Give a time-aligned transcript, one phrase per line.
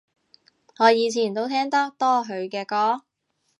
[0.79, 3.05] 我以前都聽得多佢嘅歌